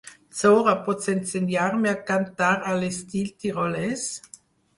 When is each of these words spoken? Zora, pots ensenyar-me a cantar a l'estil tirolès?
Zora, 0.35 0.71
pots 0.87 1.11
ensenyar-me 1.13 1.91
a 1.91 1.99
cantar 2.07 2.49
a 2.71 2.75
l'estil 2.81 3.31
tirolès? 3.45 4.09